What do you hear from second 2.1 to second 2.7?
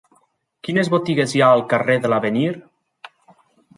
l'Avenir?